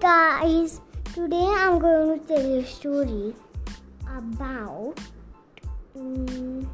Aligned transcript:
guys, 0.00 0.80
today 1.12 1.52
I'm 1.58 1.80
going 1.80 2.20
to 2.20 2.26
tell 2.26 2.40
you 2.40 2.60
a 2.60 2.64
story 2.64 3.34
about 4.06 4.94
um, 5.96 6.70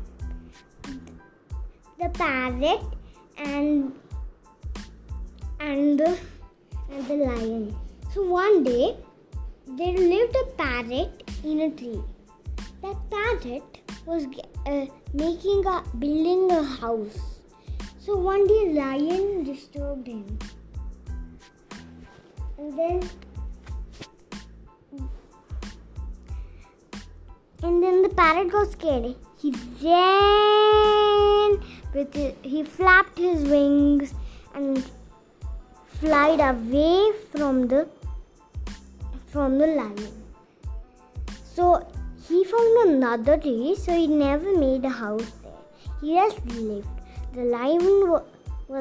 the 1.99 2.09
parrot 2.13 2.83
and 3.39 3.95
and 5.59 5.99
the, 5.99 6.19
and 6.91 7.07
the 7.07 7.15
lion. 7.15 7.77
So 8.13 8.29
one 8.29 8.63
day 8.63 8.95
there 9.69 9.97
lived 9.97 10.37
a 10.37 10.45
parrot 10.59 11.23
in 11.43 11.61
a 11.61 11.71
tree. 11.71 12.03
That 12.83 12.97
parrot 13.11 13.81
was 14.05 14.27
uh, 14.67 14.85
making 15.15 15.65
a 15.65 15.83
building 15.99 16.51
a 16.51 16.63
house. 16.63 17.41
So 17.99 18.17
one 18.17 18.47
day 18.47 18.75
lion 18.75 19.45
disturbed 19.45 20.09
him 20.09 20.39
and 22.65 22.79
then 22.79 23.11
and 27.63 27.83
then 27.83 28.03
the 28.03 28.09
parrot 28.21 28.51
got 28.51 28.73
scared 28.73 29.15
he 29.41 29.51
ran 29.83 31.59
with 31.95 32.17
it, 32.17 32.37
he 32.43 32.63
flapped 32.63 33.19
his 33.19 33.43
wings 33.49 34.15
and 34.55 34.91
flied 35.87 36.41
away 36.41 37.13
from 37.31 37.69
the 37.69 37.87
from 39.27 39.59
the 39.59 39.67
lion. 39.67 40.25
So 41.45 41.87
he 42.27 42.45
found 42.45 42.89
another 42.89 43.37
tree 43.37 43.77
so 43.77 43.93
he 43.93 44.07
never 44.07 44.57
made 44.59 44.85
a 44.85 44.89
house 44.89 45.31
there. 45.43 45.53
He 46.01 46.15
just 46.15 46.45
lived. 46.47 46.89
The 47.35 47.43
lion 47.43 48.11
was 48.11 48.23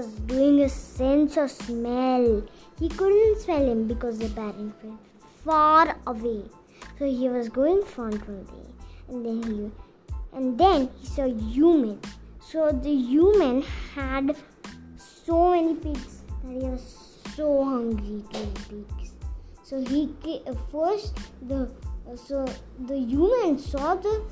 doing 0.02 0.61
a 0.61 0.70
sense 0.70 1.37
of 1.37 1.51
smell. 1.51 2.43
He 2.79 2.90
couldn't 2.90 3.40
smell 3.40 3.63
him 3.70 3.87
because 3.87 4.18
the 4.18 4.29
parent 4.29 4.73
went 4.84 4.99
far 5.45 5.95
away. 6.07 6.43
So 6.98 7.05
he 7.05 7.29
was 7.29 7.49
going 7.49 7.84
far 7.84 8.09
away. 8.09 8.65
And 9.07 9.23
then 9.23 9.43
he 9.43 9.71
and 10.34 10.57
then 10.57 10.90
he 10.99 11.05
saw 11.05 11.26
human. 11.26 11.99
So 12.40 12.71
the 12.71 12.90
human 12.90 13.62
had 13.93 14.35
so 14.98 15.51
many 15.51 15.76
pigs 15.76 16.23
that 16.43 16.51
he 16.51 16.68
was 16.68 16.81
so 17.35 17.63
hungry 17.63 18.23
to 18.34 18.40
eat 18.41 18.70
pigs. 18.70 19.13
So 19.62 19.79
he 19.85 20.09
first 20.71 21.20
the 21.48 21.71
so 22.15 22.46
the 22.87 22.98
human 22.98 23.59
saw 23.59 23.93
the 23.93 24.23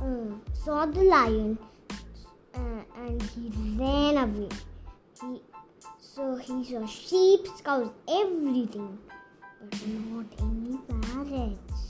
uh, 0.00 0.34
saw 0.52 0.86
the 0.86 1.02
lion 1.02 1.58
and 2.96 3.22
he 3.22 3.50
ran 3.76 4.16
away. 4.16 4.48
He, 5.20 5.42
so 6.00 6.36
he 6.36 6.64
saw 6.64 6.86
sheep, 6.86 7.46
cows, 7.64 7.90
everything, 8.08 8.98
but 9.60 9.86
not 9.88 10.26
any 10.38 10.78
parrots. 10.88 11.84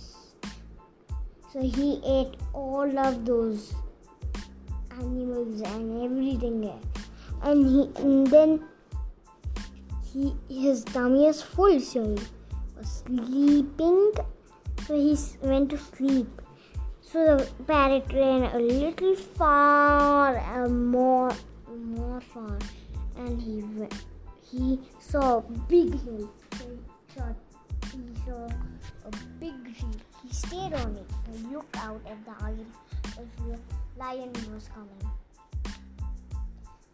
So 1.52 1.60
he 1.60 2.00
ate 2.04 2.36
all 2.52 2.98
of 2.98 3.24
those 3.24 3.74
animals 4.98 5.60
and 5.60 6.02
everything 6.02 6.72
And 7.42 7.66
he 7.66 8.02
and 8.02 8.26
then 8.26 8.64
he 10.12 10.34
his 10.48 10.84
tummy 10.84 11.26
was 11.26 11.42
full, 11.42 11.78
so 11.80 12.02
he 12.02 12.22
was 12.76 13.02
sleeping. 13.06 14.12
So 14.86 14.94
he 14.94 15.16
went 15.42 15.70
to 15.70 15.78
sleep. 15.78 16.40
So 17.14 17.36
the 17.36 17.46
parrot 17.62 18.12
ran 18.12 18.42
a 18.42 18.58
little 18.58 19.14
far, 19.14 20.36
uh, 20.36 20.68
more, 20.68 21.30
more 21.70 22.20
far, 22.20 22.58
and 23.16 23.40
he 23.40 23.62
he 24.50 24.80
saw 24.98 25.38
a 25.38 25.42
big 25.70 25.94
hill. 26.02 26.28
So 26.58 26.64
he 26.66 27.14
saw, 27.14 27.28
he 27.92 28.00
saw 28.26 28.50
a 29.06 29.10
big 29.38 29.54
tree. 29.78 29.94
He 30.26 30.34
stayed 30.34 30.74
on 30.74 30.96
it 30.96 31.06
and 31.28 31.52
looked 31.52 31.76
out 31.76 32.00
at 32.10 32.18
the 32.24 32.34
lion 32.42 32.66
if 33.06 33.36
the 33.36 33.60
lion 33.96 34.32
was 34.52 34.68
coming. 34.74 35.06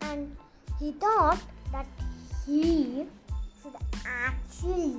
And 0.03 0.37
he 0.79 0.93
thought 1.01 1.41
that 1.73 1.87
he 2.45 3.07
should 3.63 3.77
actually 4.05 4.97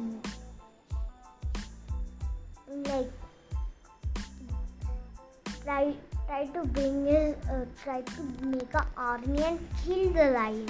try 6.41 6.61
to 6.61 6.67
bring 6.69 7.05
his 7.05 7.35
uh, 7.49 7.65
try 7.83 8.01
to 8.01 8.21
make 8.45 8.73
an 8.73 8.85
army 8.97 9.43
and 9.43 9.59
kill 9.83 10.09
the 10.09 10.31
lion. 10.31 10.67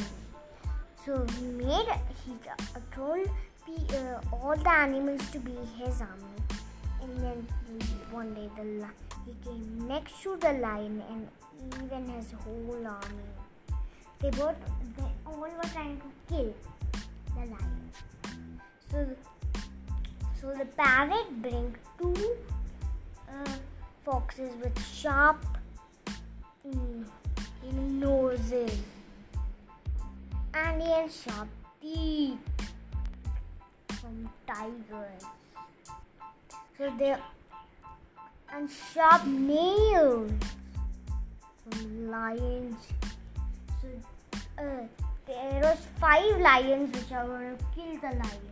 So 1.06 1.26
he 1.38 1.46
made 1.46 1.88
he 2.26 2.34
uh, 2.50 2.80
told 2.94 3.28
uh, 3.28 4.20
all 4.34 4.56
the 4.56 4.70
animals 4.70 5.22
to 5.32 5.40
be 5.40 5.56
his 5.78 6.02
army, 6.02 6.36
and 7.02 7.20
then 7.24 7.48
one 8.12 8.34
day 8.34 8.50
the 8.58 8.88
he 9.26 9.34
came 9.46 9.88
next 9.88 10.22
to 10.24 10.36
the 10.38 10.54
lion 10.54 11.02
and 11.10 11.28
even 11.84 12.10
his 12.16 12.34
whole 12.44 12.86
army. 12.86 13.30
They 14.20 14.30
both 14.32 14.56
they 14.98 15.12
all 15.26 15.40
were 15.40 15.70
trying 15.72 16.02
to 16.02 16.10
kill 16.28 16.54
the 17.36 17.46
lion. 17.56 17.92
So 18.92 19.08
so 20.42 20.54
the 20.54 20.66
parrot 20.66 21.42
bring 21.42 21.76
two. 21.98 22.36
Uh, 23.30 23.56
foxes 24.04 24.52
with 24.62 24.78
sharp 24.84 25.38
noses 28.02 28.78
and 30.54 30.82
even 30.82 31.10
sharp 31.10 31.48
teeth 31.82 32.40
from 34.00 34.30
tigers. 34.48 35.24
So 36.78 36.92
they 36.98 37.16
and 38.54 38.70
sharp 38.94 39.26
nails 39.26 40.32
from 41.64 42.12
lions. 42.12 42.76
So 43.82 43.88
uh, 44.58 44.64
there 45.28 45.62
was 45.64 45.78
five 46.00 46.40
lions 46.42 46.98
which 46.98 47.12
are 47.12 47.28
to 47.28 47.58
kill 47.76 47.96
the 48.02 48.12
lion. 48.22 48.48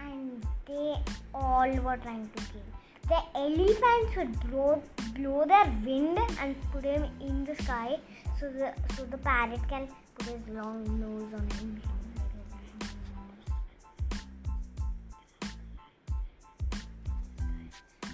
And 0.00 0.46
they 0.66 0.96
all 1.34 1.70
were 1.86 1.96
trying 1.96 2.28
to 2.36 2.42
kill. 2.50 2.68
The 3.08 3.20
elephants 3.34 4.16
would 4.16 4.50
blow, 4.50 4.82
blow 5.14 5.44
their 5.46 5.66
wind 5.84 6.18
and 6.40 6.56
put 6.72 6.84
him 6.84 7.04
in 7.20 7.44
the 7.44 7.54
sky 7.62 7.98
so 8.38 8.48
the, 8.50 8.72
so 8.96 9.04
the 9.04 9.18
parrot 9.18 9.60
can 9.68 9.88
put 10.18 10.26
his 10.26 10.48
long 10.48 10.84
nose 11.00 11.32
on 11.34 11.48
him. 11.58 11.82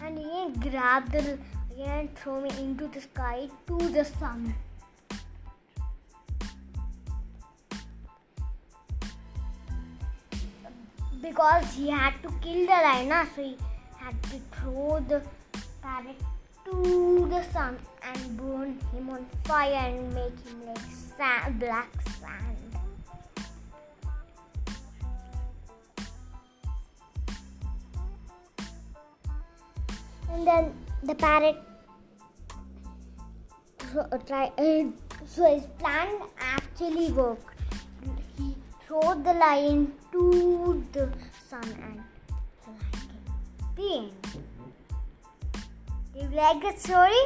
And 0.03 0.19
he 0.19 0.71
grab 0.71 1.11
the 1.11 1.39
and 1.79 2.15
throw 2.17 2.41
me 2.41 2.51
into 2.59 2.89
the 2.89 3.01
sky 3.01 3.49
to 3.67 3.77
the 3.77 4.05
sun. 4.05 4.55
because 11.21 11.75
he 11.75 11.91
had 11.91 12.15
to 12.23 12.31
kill 12.41 12.61
the 12.67 12.79
lion, 12.87 13.29
so 13.35 13.43
he 13.43 13.57
had 13.99 14.23
to 14.25 14.41
throw 14.53 15.01
the 15.09 15.23
parrot 15.83 16.17
to 16.71 17.27
the 17.31 17.43
sun 17.53 17.79
and 18.03 18.37
burn 18.37 18.79
him 18.93 19.11
on 19.11 19.27
fire 19.45 19.73
and 19.75 20.15
make 20.15 20.39
him 20.47 20.67
like 20.67 20.79
sand, 21.17 21.59
black 21.59 21.89
sand. 22.21 22.56
And 30.31 30.47
then 30.47 30.73
the 31.03 31.15
parrot 31.15 31.56
so, 33.93 34.06
uh, 34.12 34.19
try, 34.19 34.53
uh, 34.59 34.85
so 35.26 35.55
his 35.55 35.67
plan 35.79 36.09
actually 36.38 37.11
worked 37.12 37.56
He 38.37 38.55
throw 38.87 39.15
the 39.15 39.32
lion 39.32 39.94
to 40.12 40.85
the 40.93 41.09
sun 41.49 41.65
and 41.82 42.05
the 43.76 43.82
lion 43.82 44.12
Do 44.25 44.57
you 46.19 46.29
like 46.35 46.61
the 46.61 46.73
story? 46.76 47.23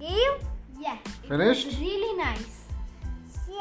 Do 0.00 0.06
you? 0.06 0.34
Yeah. 0.80 0.98
Finished? 1.28 1.78
really 1.78 2.16
nice. 2.18 2.64
So 3.46 3.52